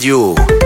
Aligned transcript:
radio. 0.00 0.59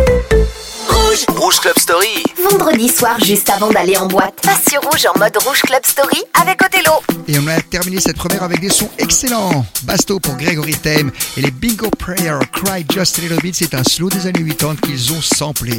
Rouge. 1.54 1.60
Club 1.60 1.78
Story. 1.78 2.24
Vendredi 2.50 2.88
soir, 2.88 3.18
juste 3.22 3.50
avant 3.50 3.70
d'aller 3.70 3.96
en 3.96 4.06
boîte, 4.06 4.34
passe 4.42 4.64
sur 4.70 4.80
Rouge 4.82 5.06
en 5.06 5.18
mode 5.18 5.36
Rouge 5.44 5.62
Club 5.62 5.84
Story 5.84 6.22
avec 6.40 6.60
Othello. 6.62 7.02
Et 7.28 7.38
on 7.38 7.46
a 7.48 7.60
terminé 7.60 8.00
cette 8.00 8.16
première 8.16 8.42
avec 8.42 8.60
des 8.60 8.70
sons 8.70 8.90
excellents. 8.98 9.64
Basto 9.84 10.20
pour 10.20 10.36
Gregory 10.36 10.74
Tame 10.74 11.10
et 11.36 11.42
les 11.42 11.50
Bingo 11.50 11.88
Prayer 11.98 12.38
Cry 12.52 12.84
Just 12.92 13.18
a 13.18 13.22
Little 13.22 13.40
Bit, 13.40 13.56
c'est 13.56 13.74
un 13.74 13.84
slow 13.84 14.08
des 14.08 14.26
années 14.26 14.44
80 14.44 14.76
qu'ils 14.82 15.12
ont 15.12 15.20
samplé. 15.20 15.76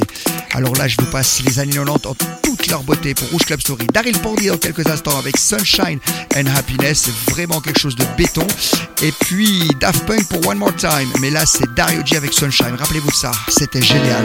Alors 0.54 0.74
là, 0.76 0.88
je 0.88 0.96
vous 0.98 1.06
passe 1.06 1.42
les 1.44 1.58
années 1.58 1.72
90 1.72 2.06
en 2.06 2.14
toute 2.42 2.66
leur 2.68 2.82
beauté 2.82 3.14
pour 3.14 3.28
Rouge 3.30 3.44
Club 3.46 3.60
Story. 3.60 3.86
Daryl 3.92 4.18
Pordy 4.18 4.48
dans 4.48 4.58
quelques 4.58 4.86
instants 4.86 5.18
avec 5.18 5.36
Sunshine 5.36 5.98
and 6.36 6.46
Happiness, 6.56 7.06
c'est 7.06 7.32
vraiment 7.32 7.60
quelque 7.60 7.80
chose 7.80 7.96
de 7.96 8.04
béton. 8.16 8.46
Et 9.02 9.12
puis 9.12 9.68
Daft 9.80 10.04
Punk 10.06 10.26
pour 10.28 10.46
One 10.46 10.58
More 10.58 10.74
Time, 10.76 11.10
mais 11.20 11.30
là 11.30 11.44
c'est 11.46 11.72
Dario 11.74 12.02
G 12.04 12.16
avec 12.16 12.32
Sunshine. 12.32 12.76
Rappelez-vous 12.78 13.12
ça, 13.12 13.32
c'était 13.48 13.82
génial. 13.82 14.24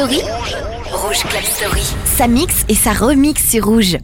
Rouge 0.00 1.24
Club 1.24 1.42
Story. 1.42 1.82
Sa 2.04 2.28
mix 2.28 2.64
et 2.68 2.76
sa 2.76 2.92
remix 2.92 3.44
sur 3.50 3.64
Rouge. 3.66 3.98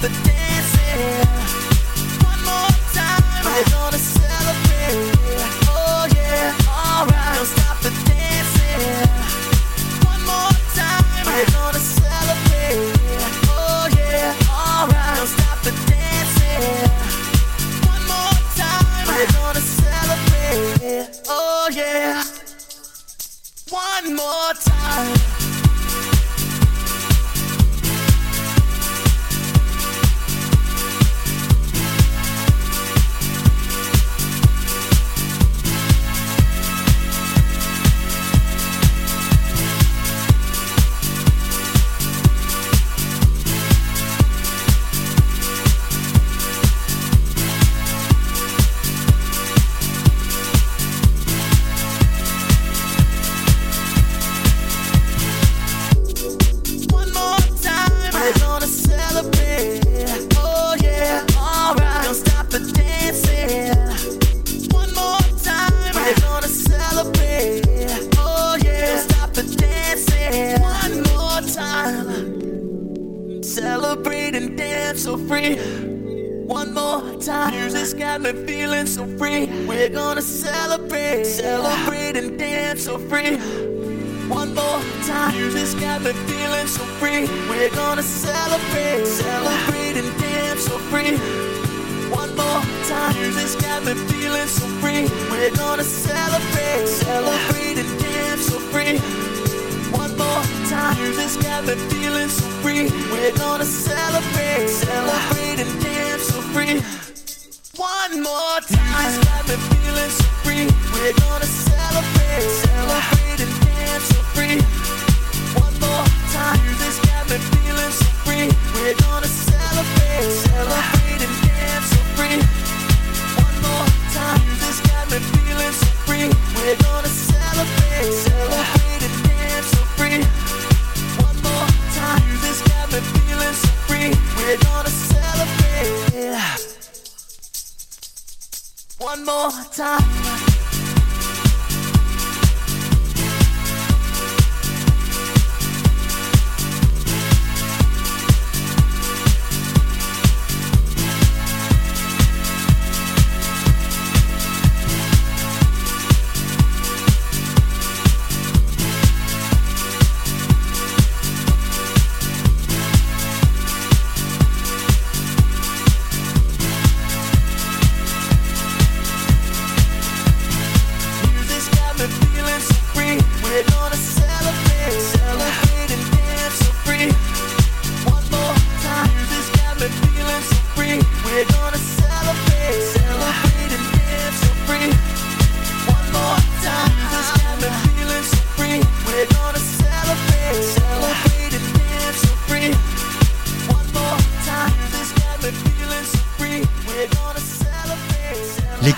the 0.00 0.29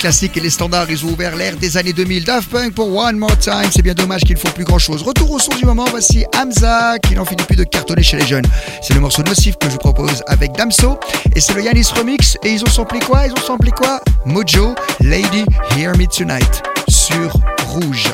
classiques 0.03 0.35
et 0.35 0.41
les 0.41 0.49
standards, 0.49 0.89
ils 0.89 1.05
ont 1.05 1.11
ouvert 1.11 1.33
l'ère 1.33 1.55
des 1.55 1.77
années 1.77 1.93
2000. 1.93 2.25
Daft 2.25 2.49
Punk 2.49 2.73
pour 2.73 2.93
One 2.93 3.15
More 3.15 3.37
Time, 3.37 3.69
c'est 3.73 3.81
bien 3.81 3.93
dommage 3.93 4.23
qu'ils 4.25 4.35
font 4.35 4.49
plus 4.49 4.65
grand 4.65 4.77
chose. 4.77 5.01
Retour 5.01 5.31
au 5.31 5.39
son 5.39 5.55
du 5.55 5.63
moment, 5.63 5.85
voici 5.89 6.25
Hamza 6.37 6.99
qui 6.99 7.15
n'en 7.15 7.23
finit 7.23 7.45
plus 7.45 7.55
de 7.55 7.63
cartonner 7.63 8.03
chez 8.03 8.17
les 8.17 8.25
jeunes. 8.25 8.43
C'est 8.81 8.93
le 8.95 8.99
morceau 8.99 9.23
nocif 9.23 9.55
que 9.57 9.67
je 9.67 9.71
vous 9.71 9.77
propose 9.77 10.21
avec 10.27 10.51
Damso 10.57 10.99
et 11.33 11.39
c'est 11.39 11.53
le 11.53 11.63
Yanis 11.63 11.87
Remix. 11.95 12.37
Et 12.43 12.49
ils 12.49 12.61
ont 12.63 12.69
samplé 12.69 12.99
quoi? 12.99 13.25
Ils 13.25 13.31
ont 13.31 13.47
samplé 13.47 13.71
quoi? 13.71 14.01
Mojo, 14.25 14.75
Lady, 14.99 15.45
Hear 15.77 15.95
Me 15.95 16.05
Tonight 16.05 16.63
sur 16.89 17.31
Rouge. 17.67 18.11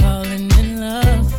falling 0.00 0.50
in 0.60 0.80
love. 0.80 1.32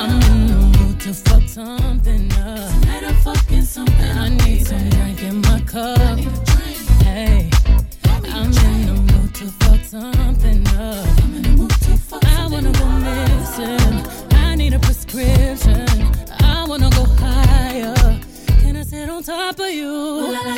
I'm 0.00 0.20
in 0.30 0.46
the 0.46 0.78
mood 0.78 1.00
to 1.00 1.14
fuck 1.14 1.48
something 1.48 2.32
up. 2.34 2.70
Tonight 2.80 3.04
I'm 3.04 3.14
fucking 3.16 3.62
something. 3.62 4.18
I 4.24 4.28
need 4.28 4.48
in 5.28 5.40
my 5.42 5.60
cup. 5.60 6.18
Hey, 7.02 7.50
I'm 8.36 8.52
in 8.66 8.86
the 8.86 8.94
mood 9.12 9.34
to 9.34 9.46
fuck 9.60 9.82
something 9.84 10.66
up. 10.68 11.06
I 12.24 12.48
wanna 12.50 12.72
go 12.72 12.86
missing. 13.06 14.06
I 14.32 14.54
need 14.54 14.74
a 14.74 14.78
prescription. 14.78 15.86
I 16.40 16.64
wanna 16.68 16.90
go 16.90 17.04
higher. 17.04 17.94
Can 18.60 18.76
I 18.76 18.82
sit 18.82 19.08
on 19.08 19.22
top 19.22 19.58
of 19.58 19.70
you? 19.70 20.57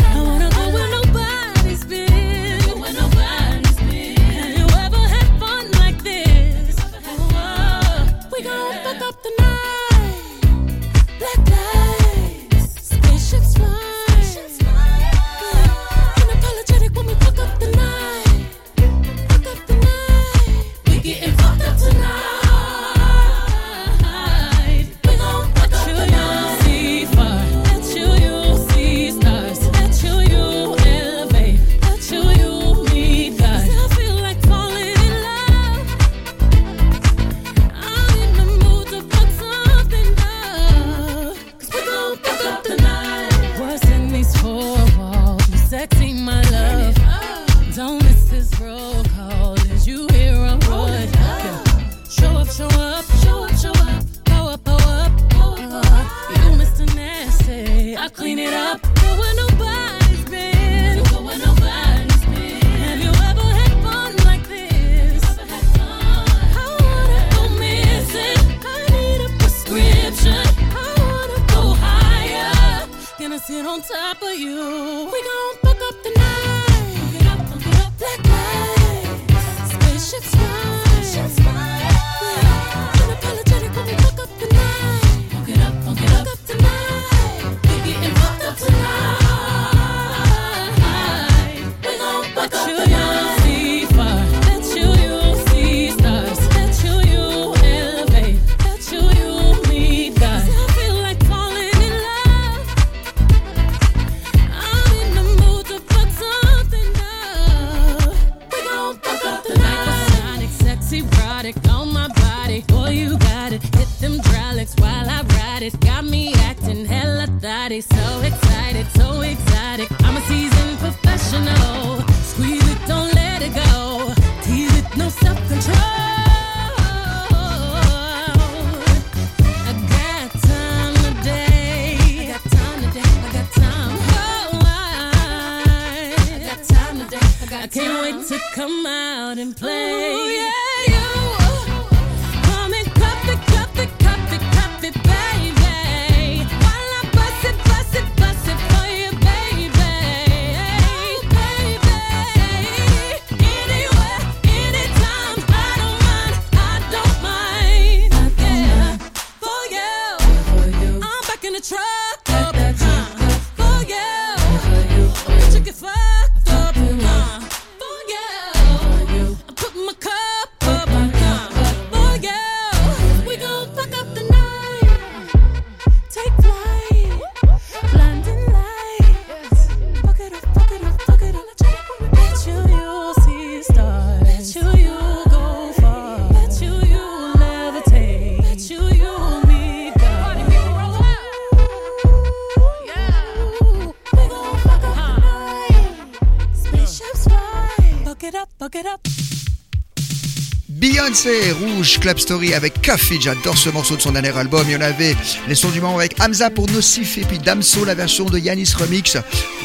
c'est 201.22 201.52
Rouge 201.52 202.00
Club 202.00 202.18
Story 202.18 202.54
avec 202.54 202.80
Coffee. 202.80 203.20
J'adore 203.20 203.58
ce 203.58 203.68
morceau 203.68 203.94
de 203.94 204.00
son 204.00 204.12
dernier 204.12 204.34
album. 204.38 204.64
Il 204.68 204.72
y 204.72 204.76
en 204.76 204.80
avait 204.80 205.14
les 205.48 205.54
sons 205.54 205.68
du 205.68 205.78
moment 205.78 205.98
avec 205.98 206.18
Hamza 206.18 206.48
pour 206.48 206.66
Nocif 206.70 207.18
et 207.18 207.26
puis 207.26 207.38
Damso, 207.38 207.84
la 207.84 207.94
version 207.94 208.24
de 208.24 208.38
Yanis 208.38 208.72
Remix. 208.74 209.18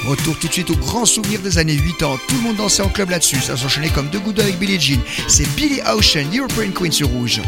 Retour 0.05 0.37
tout 0.37 0.49
de 0.49 0.53
suite 0.53 0.69
au 0.69 0.75
grand 0.75 1.05
souvenir 1.05 1.39
des 1.39 1.57
années 1.57 1.77
80. 1.77 2.19
Tout 2.27 2.35
le 2.35 2.41
monde 2.41 2.57
dansait 2.57 2.83
en 2.83 2.89
club 2.89 3.09
là-dessus. 3.09 3.39
Ça 3.39 3.55
s'enchaînait 3.55 3.87
comme 3.87 4.09
deux 4.09 4.19
gouttes 4.19 4.39
avec 4.39 4.59
Billie 4.59 4.81
Jean. 4.81 4.99
C'est 5.29 5.47
Billie 5.55 5.79
Ocean, 5.87 6.25
European 6.33 6.71
Queen 6.73 6.91
sur 6.91 7.07
Rouge. 7.07 7.39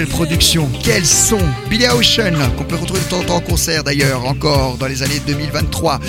Quelle 0.00 0.08
production, 0.08 0.66
quel 0.82 1.04
son 1.04 1.38
Billy 1.68 1.86
Ocean, 1.86 2.32
qu'on 2.56 2.64
peut 2.64 2.76
retrouver 2.76 3.00
de 3.00 3.04
temps 3.04 3.18
en 3.18 3.22
temps 3.22 3.36
en 3.36 3.40
concert 3.40 3.84
d'ailleurs, 3.84 4.24
encore 4.24 4.78
dans 4.78 4.86
les 4.86 5.02
années 5.02 5.20
2023. 5.26 6.00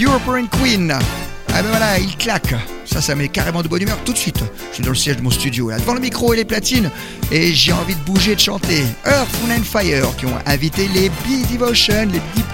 European 0.00 0.46
Queen. 0.46 0.92
Ah 0.92 1.60
ben 1.60 1.68
voilà, 1.68 1.98
il 1.98 2.16
claque. 2.16 2.54
Ça, 2.84 3.00
ça 3.00 3.16
met 3.16 3.26
carrément 3.26 3.62
de 3.62 3.66
bonne 3.66 3.82
humeur 3.82 3.98
tout 4.04 4.12
de 4.12 4.18
suite. 4.18 4.38
Je 4.68 4.74
suis 4.76 4.84
dans 4.84 4.90
le 4.90 4.94
siège 4.94 5.16
de 5.16 5.22
mon 5.22 5.32
studio, 5.32 5.68
là, 5.68 5.80
devant 5.80 5.94
le 5.94 6.00
micro 6.00 6.32
et 6.32 6.36
les 6.36 6.44
platines, 6.44 6.92
et 7.32 7.52
j'ai 7.52 7.72
envie 7.72 7.96
de 7.96 8.00
bouger, 8.02 8.36
de 8.36 8.40
chanter. 8.40 8.84
Earth, 9.04 9.28
Moon 9.42 9.56
and 9.56 9.64
Fire, 9.64 10.16
qui 10.16 10.26
ont 10.26 10.38
invité 10.46 10.86
les 10.94 11.08
B-Devotion, 11.08 12.08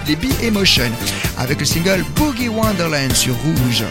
les 0.07 0.15
B-Emotion, 0.15 0.91
avec 1.37 1.59
le 1.59 1.65
single 1.67 2.03
Boogie 2.15 2.49
Wonderland 2.49 3.13
sur 3.13 3.35
Rouge. 3.35 3.83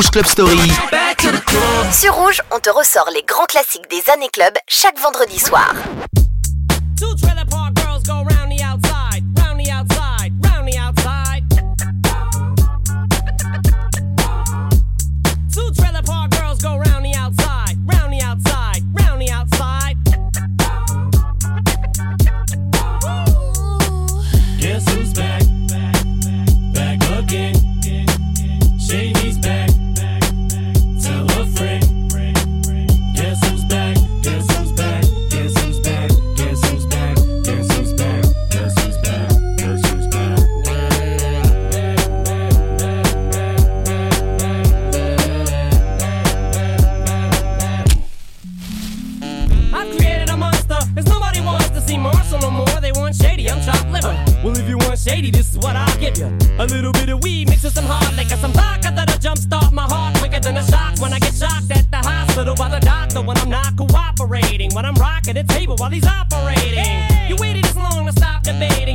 Rouge 0.00 0.10
Club 0.12 0.26
Story. 0.26 0.72
Sur 1.92 2.14
Rouge, 2.14 2.40
on 2.50 2.58
te 2.58 2.70
ressort 2.70 3.10
les 3.14 3.22
grands 3.22 3.44
classiques 3.44 3.86
des 3.90 4.10
années 4.10 4.30
club 4.32 4.54
chaque 4.66 4.98
vendredi 4.98 5.38
soir. 5.38 5.74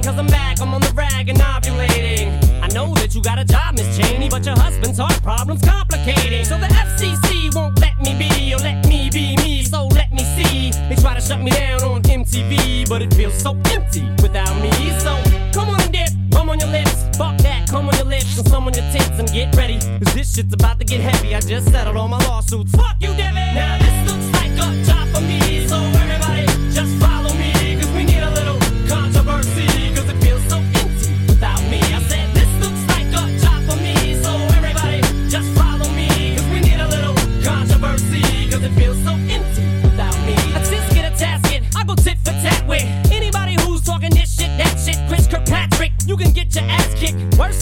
Cause 0.06 0.20
I'm 0.20 0.28
back, 0.28 0.62
I'm 0.62 0.74
on 0.74 0.82
the 0.82 0.94
rag, 0.94 1.28
like 1.28 1.30
an 1.30 1.38
ovulating. 1.38 2.62
I 2.62 2.68
know 2.68 2.94
that 2.96 3.16
you 3.16 3.22
got 3.22 3.40
a 3.40 3.46
job, 3.46 3.76
Miss 3.76 3.98
Cheney, 3.98 4.30
but 4.30 4.46
your 4.46 4.56
husband's 4.56 5.00
heart 5.00 5.22
problem's 5.24 5.64
complicating. 5.64 6.46
So 6.46 6.58
the 6.60 6.68
FCC 6.68 7.54
won't 7.56 7.80
let 7.80 7.98
me 8.00 8.14
be 8.14 8.54
or 8.54 8.58
let 8.58 8.86
me 8.88 9.10
be 9.10 9.36
me. 9.38 9.64
So 9.64 9.88
let 9.88 10.12
me 10.12 10.24
see. 10.36 10.72
They 10.90 10.96
try 10.96 11.16
to 11.16 11.22
shut 11.22 11.42
me 11.42 11.52
down 11.52 11.82
on 11.84 12.04
MTV, 12.04 12.88
but 12.88 13.02
it 13.02 13.14
feels 13.14 13.34
so 13.34 13.58
empty 13.72 14.04
without 14.22 14.56
me. 14.62 14.72
So 15.00 15.18
come 15.54 15.70
on 15.70 15.82
and 15.82 15.92
dip, 15.92 16.10
bum 16.30 16.50
on 16.50 16.60
your 16.60 16.70
lips. 16.70 16.94
Fuck 17.18 17.38
that, 17.40 17.68
come 17.68 17.90
on 17.90 17.96
your 17.96 18.06
lips 18.06 18.38
and 18.38 18.48
some 18.48 18.68
on 18.68 18.74
your 18.74 18.86
tits 18.92 19.18
and 19.18 19.28
get 19.32 19.56
ready. 19.56 19.80
Cause 19.80 20.14
this 20.14 20.36
shit's 20.36 20.54
about 20.54 20.78
to 20.80 20.86
get 20.86 21.00
heavy. 21.02 21.34
I 21.34 21.40
just 21.40 21.72
settled 21.72 21.98
all 21.98 22.08
my 22.08 22.20
lawsuits. 22.28 22.72
Fuck 22.76 22.98
you, 23.00 23.10
Debbie. 23.16 23.56
Now 23.58 23.80
this 23.80 24.12
looks 24.12 24.28
like 24.38 24.52
a 24.52 24.84
job 24.86 25.08
for 25.16 25.22
me. 25.22 25.68
So 25.68 25.78
everybody 25.78 26.46
just 26.72 26.94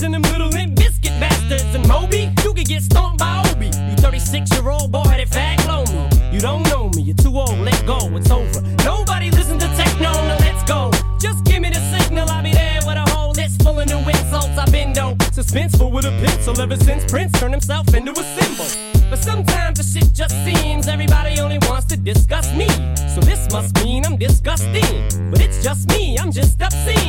Worse 0.04 0.12
them 0.12 0.22
little 0.34 0.50
limp 0.50 0.76
biscuit 0.76 1.18
bastards. 1.18 1.74
And 1.74 1.88
Moby, 1.88 2.30
you 2.44 2.54
can 2.54 2.66
get 2.66 2.84
stomped 2.84 3.20
by 3.20 3.42
Obi. 3.50 3.68
You 3.68 3.96
36 3.96 4.52
year 4.52 4.70
old 4.70 4.92
boy 4.92 5.04
headed 5.04 5.30
fag 5.30 5.63
me. 5.94 6.10
You 6.34 6.42
don't 6.42 6.63
know 6.68 6.89
me, 6.89 7.04
you're 7.04 7.16
too 7.16 7.34
old, 7.38 7.58
let 7.60 7.86
go, 7.86 7.98
it's 8.18 8.30
over. 8.30 8.62
Nobody 8.84 9.32
listen 9.32 9.58
to 9.60 9.68
techno, 9.78 10.12
now 10.12 10.38
let's 10.39 10.63
go. 10.63 10.92
Just 11.20 11.46
give 11.46 11.62
me 11.62 11.70
the 11.70 11.80
signal, 11.96 12.30
I'll 12.30 12.44
be 12.44 12.52
there 12.52 12.80
with 12.86 12.98
a 12.98 13.10
whole 13.12 13.32
list 13.32 13.63
full 13.63 13.80
of 13.80 13.88
new 13.88 14.00
insults. 14.00 14.58
I've 14.58 14.72
been 14.74 14.92
dope, 14.92 15.20
suspenseful 15.32 15.89
with 15.89 16.06
a 16.06 16.12
pencil 16.26 16.60
ever 16.60 16.76
since 16.76 17.10
Prince 17.10 17.32
turned 17.39 17.54
himself 17.54 17.94
into 17.94 18.12
a 18.12 18.24
symbol. 18.36 19.10
But 19.10 19.20
sometimes 19.20 19.78
the 19.78 19.86
shit 19.86 20.12
just 20.13 20.36
seems 20.44 20.88
everybody 20.88 21.39
only 21.39 21.60
wants 21.70 21.86
to 21.88 21.98
discuss 21.98 22.54
me. 22.54 22.68
So 23.08 23.22
this 23.22 23.50
must 23.54 23.82
mean 23.86 24.06
I'm 24.06 24.18
disgusting. 24.18 25.32
But 25.32 25.39
it's 25.39 25.63
just 25.63 25.88
me, 25.89 26.18
I'm 26.18 26.32
just 26.32 26.62
obscene. 26.62 27.03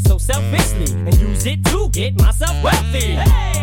So 0.00 0.18
selfishly 0.18 0.94
and 1.06 1.14
use 1.20 1.46
it 1.46 1.64
to 1.66 1.88
get 1.90 2.18
myself 2.20 2.54
wealthy. 2.62 3.16
Hey, 3.16 3.53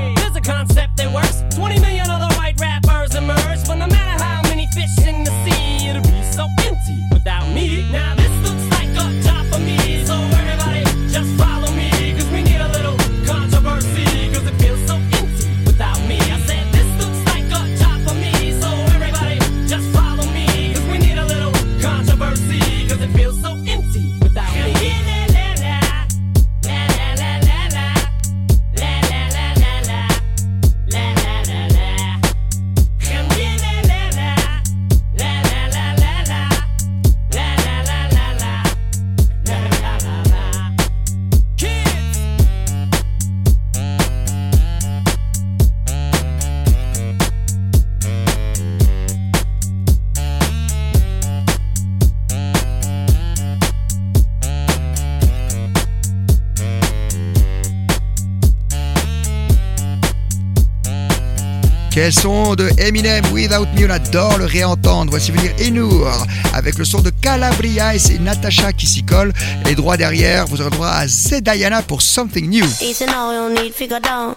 Quel 62.02 62.12
son 62.12 62.56
de 62.56 62.68
Eminem 62.80 63.24
Without 63.32 63.68
Me, 63.76 63.86
on 63.86 63.92
adore 63.92 64.40
le 64.40 64.46
réentendre. 64.46 65.12
Voici 65.12 65.32
venir 65.32 65.52
Enour 65.64 66.10
avec 66.52 66.80
le 66.80 66.84
son 66.84 67.00
de 67.00 67.12
Calabria 67.12 67.94
et 67.94 68.00
c'est 68.00 68.18
Natacha 68.18 68.74
qui 68.74 68.88
s'y 68.88 69.06
colle. 69.06 69.32
Et 69.70 69.76
droit 69.76 69.98
derrière, 69.98 70.48
vous 70.48 70.60
aurez 70.62 70.72
droit 70.72 70.88
à 70.88 71.06
Zedayana 71.06 71.84
pour 71.84 72.02
Something 72.02 72.50
New. 72.50 72.66
Easy 72.82 73.06
now, 73.06 73.32
you 73.32 73.54
need 73.54 73.72
figure 73.72 74.00
down. 74.00 74.34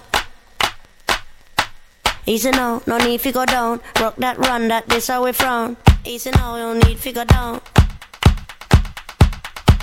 Easy 2.26 2.50
now, 2.50 2.82
no 2.86 2.98
need 2.98 3.18
figure 3.18 3.46
down. 3.46 3.78
Rock 3.98 4.16
that 4.18 4.36
run, 4.46 4.68
that 4.68 4.82
this 4.86 5.08
we 5.08 5.32
frown. 5.32 5.74
Easy 6.04 6.30
now, 6.32 6.58
you 6.58 6.78
need 6.86 6.98
figure 6.98 7.24
down. 7.24 7.62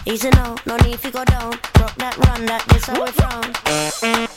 Easy 0.06 0.30
now, 0.30 0.56
no 0.68 0.78
need 0.86 1.00
figure 1.00 1.26
down. 1.26 1.54
Rock 1.80 1.96
that 1.98 2.16
run, 2.28 2.46
that 2.46 2.64
this 2.68 2.86
how 2.86 3.04
we 3.04 4.31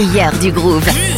meilleur 0.00 0.32
du 0.38 0.50
groove. 0.50 1.09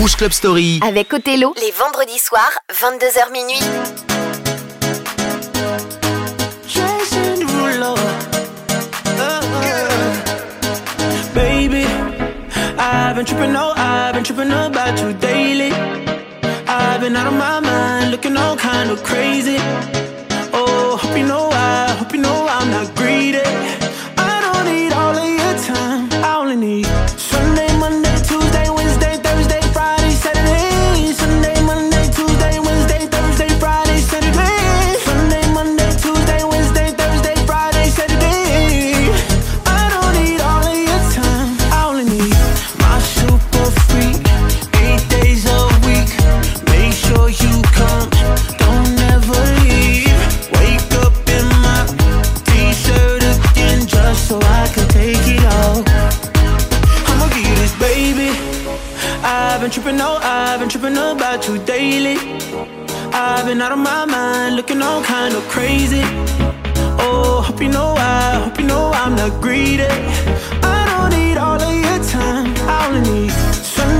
Rouge 0.00 0.16
Club 0.16 0.32
Story. 0.32 0.80
Avec 0.82 1.12
Othello, 1.12 1.52
les 1.60 1.72
vendredis 1.72 2.18
soirs, 2.18 2.58
22h 2.72 3.30
minuit. 3.32 3.60
Baby, 11.34 11.84
I've 12.78 13.14
been 13.14 13.26
tripping, 13.26 13.54
oh, 13.54 13.74
I've 13.76 14.14
been 14.14 14.24
tripping 14.24 14.50
about 14.50 14.98
you 15.02 15.12
daily. 15.12 15.70
I've 16.66 17.02
been 17.02 17.14
out 17.14 17.26
of 17.26 17.34
my 17.34 17.60
mind, 17.60 18.10
looking 18.10 18.38
all 18.38 18.56
kind 18.56 18.90
of 18.90 19.02
crazy. 19.02 19.58
Oh, 20.54 20.96
hope 20.96 21.14
you 21.14 21.26
know 21.26 21.50
I, 21.52 21.94
hope 21.98 22.14
you 22.14 22.22
know 22.22 22.46
I'm 22.48 22.70
not 22.70 22.94
greedy. 22.96 23.42
tripping, 59.90 59.98
no, 59.98 60.18
I've 60.22 60.60
been 60.60 60.68
tripping 60.68 60.96
about 60.96 61.48
you 61.48 61.58
daily. 61.64 62.16
I've 63.12 63.46
been 63.46 63.60
out 63.60 63.72
of 63.72 63.78
my 63.78 64.04
mind, 64.04 64.56
looking 64.56 64.82
all 64.82 65.02
kind 65.02 65.34
of 65.34 65.42
crazy. 65.48 66.02
Oh, 67.02 67.42
hope 67.44 67.60
you 67.60 67.68
know 67.68 67.94
I, 67.96 68.40
hope 68.44 68.58
you 68.58 68.66
know 68.66 68.90
I'm 68.92 69.16
not 69.16 69.40
greedy. 69.40 69.82
I 70.62 70.86
don't 70.90 71.18
need 71.18 71.36
all 71.36 71.60
of 71.60 71.74
your 71.74 72.04
time, 72.04 72.54
I 72.68 72.86
only 72.88 73.10
need 73.10 73.32
some. 73.32 73.99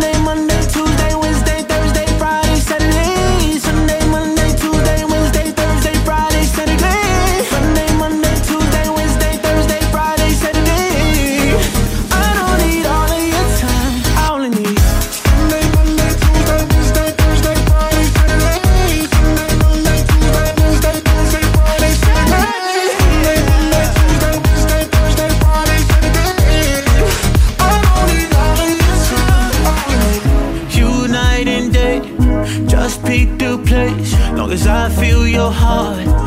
Feel 35.00 35.26
your 35.26 35.50
heart 35.50 36.19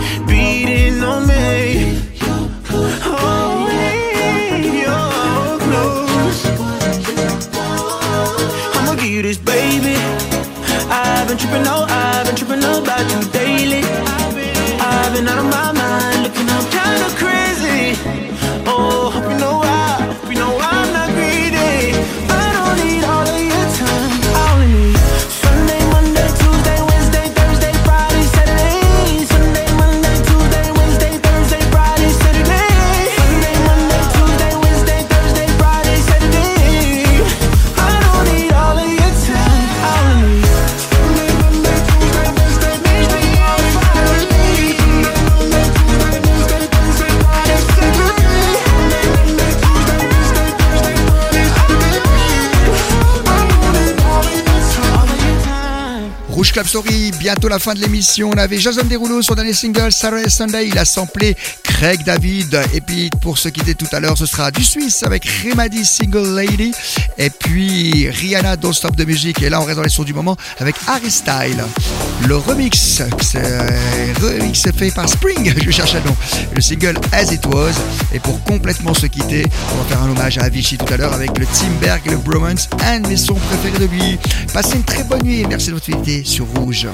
Bientôt 57.19 57.49
la 57.49 57.59
fin 57.59 57.75
de 57.75 57.79
l'émission. 57.81 58.31
On 58.33 58.37
avait 58.37 58.57
Jason 58.57 58.83
Derulo, 58.85 59.21
son 59.21 59.35
dernier 59.35 59.53
single, 59.53 59.91
Saturday 59.91 60.27
Sunday. 60.27 60.69
Il 60.69 60.77
a 60.79 60.85
samplé 60.85 61.35
Craig 61.83 62.05
David. 62.05 62.61
Et 62.73 62.79
puis, 62.79 63.09
pour 63.19 63.37
ceux 63.37 63.49
qui 63.49 63.59
étaient 63.59 63.73
tout 63.73 63.93
à 63.93 63.99
l'heure, 63.99 64.17
ce 64.17 64.25
sera 64.25 64.51
du 64.51 64.63
Suisse 64.63 65.03
avec 65.03 65.27
Remedy 65.43 65.83
Single 65.83 66.33
Lady. 66.33 66.71
Et 67.17 67.29
puis, 67.29 68.09
Rihanna, 68.09 68.55
Don't 68.55 68.71
Stop 68.71 68.95
de 68.95 69.03
musique. 69.03 69.43
Et 69.43 69.49
là, 69.49 69.59
on 69.59 69.65
reste 69.65 69.75
dans 69.75 69.83
les 69.83 69.89
sons 69.89 70.05
du 70.05 70.13
moment 70.13 70.37
avec 70.59 70.77
Harry 70.87 71.11
Style. 71.11 71.61
Le 72.25 72.37
remix, 72.37 73.03
c'est 73.19 73.37
un 73.37 74.25
remix 74.25 74.61
fait 74.61 74.91
par 74.95 75.09
Spring, 75.09 75.53
je 75.61 75.71
cherche 75.71 75.95
un 75.95 75.99
nom. 75.99 76.15
Le 76.55 76.61
single 76.61 76.95
As 77.11 77.33
It 77.33 77.45
Was. 77.47 77.73
Et 78.13 78.19
pour 78.19 78.41
complètement 78.45 78.93
se 78.93 79.07
quitter, 79.07 79.43
on 79.73 79.83
va 79.83 79.83
faire 79.83 80.03
un 80.03 80.09
hommage 80.09 80.37
à 80.37 80.43
Avicii 80.43 80.77
tout 80.77 80.93
à 80.93 80.95
l'heure 80.95 81.11
avec 81.11 81.37
le 81.37 81.45
Timberg, 81.45 82.09
le 82.09 82.15
Bromance, 82.15 82.69
un 82.85 83.01
de 83.01 83.09
mes 83.09 83.17
sons 83.17 83.35
préférés 83.35 83.79
de 83.79 83.91
lui. 83.91 84.17
Passez 84.53 84.77
une 84.77 84.85
très 84.85 85.03
bonne 85.03 85.23
nuit 85.23 85.41
et 85.41 85.47
merci 85.47 85.67
de 85.67 85.73
votre 85.73 85.85
fidélité 85.85 86.23
sur 86.23 86.45
Rouge. 86.45 86.87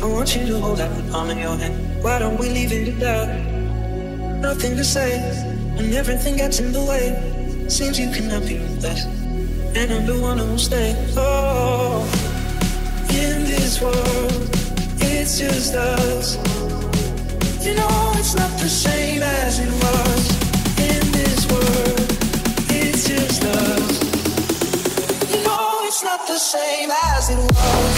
I 0.00 0.04
want 0.04 0.36
you 0.36 0.46
to 0.46 0.60
hold 0.60 0.78
that 0.78 0.94
the 0.96 1.10
palm 1.10 1.28
of 1.28 1.38
your 1.38 1.56
hand. 1.56 1.74
Why 2.04 2.20
don't 2.20 2.38
we 2.38 2.48
leave 2.50 2.72
it 2.72 2.88
at 2.88 3.00
that? 3.00 4.40
Nothing 4.40 4.76
to 4.76 4.84
say, 4.84 5.18
and 5.76 5.92
everything 5.92 6.36
gets 6.36 6.60
in 6.60 6.70
the 6.72 6.84
way. 6.84 7.66
Seems 7.68 7.98
you 7.98 8.08
cannot 8.10 8.46
be 8.46 8.58
with 8.60 8.84
us, 8.84 9.06
and 9.74 9.92
I'm 9.92 10.06
the 10.06 10.20
one 10.20 10.38
who 10.38 10.46
will 10.46 10.58
stay. 10.58 10.94
Oh, 11.16 12.06
in 13.10 13.44
this 13.44 13.80
world, 13.82 14.48
it's 15.00 15.40
just 15.40 15.74
us. 15.74 16.36
You 17.66 17.74
know 17.74 18.12
it's 18.14 18.36
not 18.36 18.52
the 18.60 18.68
same 18.68 19.22
as 19.22 19.58
it 19.58 19.72
was. 19.82 20.22
In 20.78 21.10
this 21.10 21.44
world, 21.50 22.06
it's 22.70 23.08
just 23.08 23.42
us. 23.42 23.98
You 25.34 25.42
know 25.42 25.80
it's 25.82 26.04
not 26.04 26.24
the 26.28 26.38
same 26.38 26.90
as 26.92 27.30
it 27.30 27.38
was, 27.38 27.97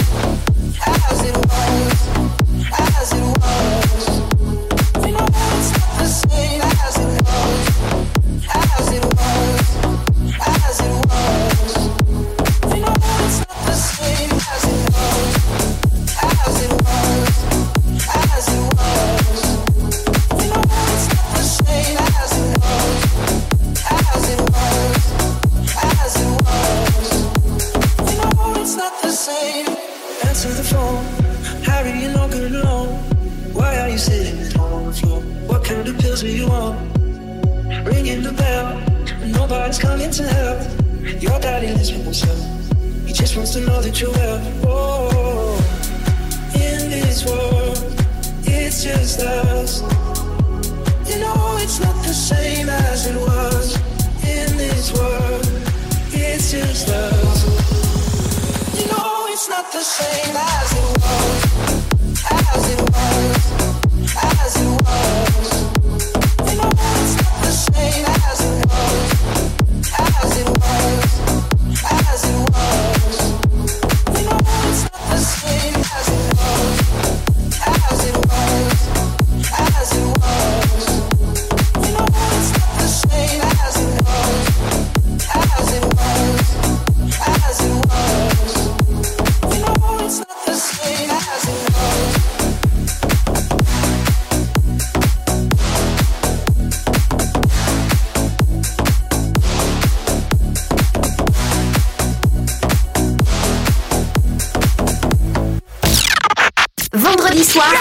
Soir, 107.45 107.73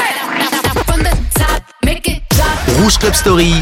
Rouge 2.78 2.97
Club 2.97 3.14
Story. 3.14 3.53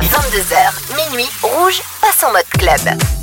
22h, 0.00 0.54
minuit, 0.96 1.28
rouge 1.42 1.82
passe 2.00 2.24
en 2.24 2.32
mode 2.32 2.48
club. 2.58 3.15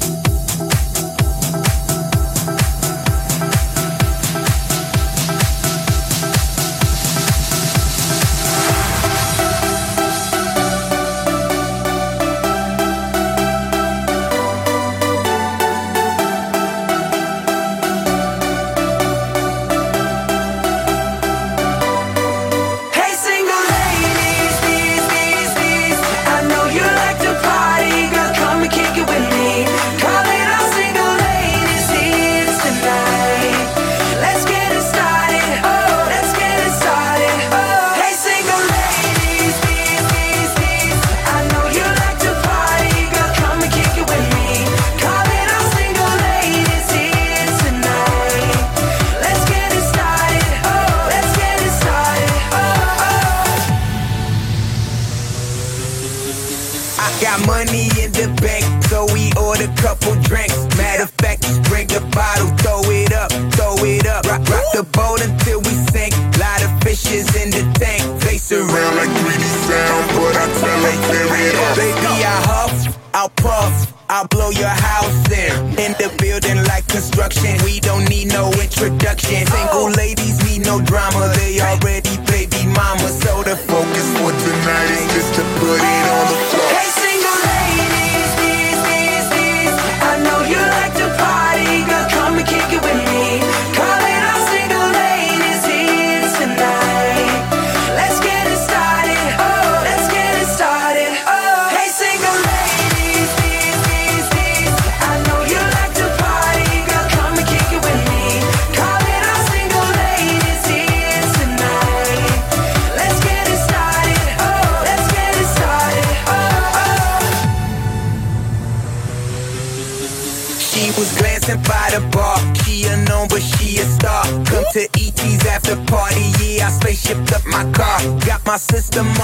system 128.74 129.23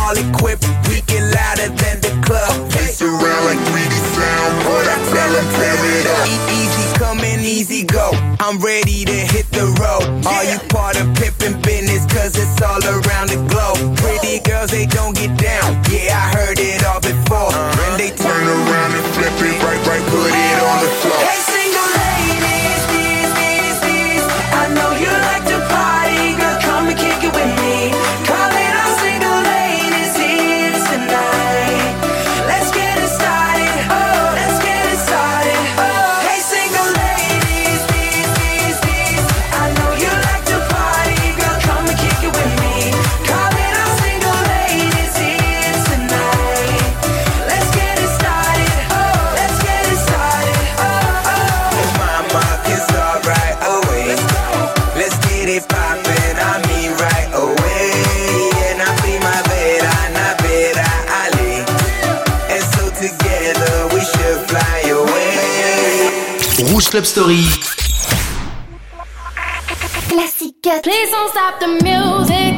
Classique 70.08 70.56
Please 70.84 71.12
don't 71.12 71.30
stop 71.32 71.60
the 71.60 71.68
music. 71.68 72.56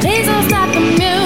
Please 0.00 0.26
don't 0.26 0.48
stop 0.48 0.74
the 0.74 0.80
music. 0.80 1.23